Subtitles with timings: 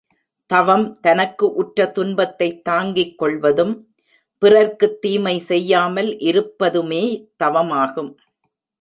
[0.51, 3.73] தவம் தனக்கு உற்ற துன்பத்தைத் தாங்கிக்கொள்வதும்,
[4.41, 7.03] பிறர்க்குத் தீமை செய்யாமல் இருப்பதுமே
[7.43, 8.11] தவமாகும்.